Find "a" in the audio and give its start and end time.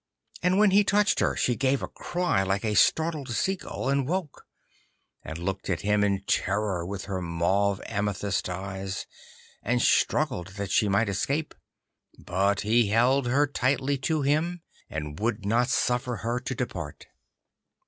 1.83-1.87, 2.65-2.73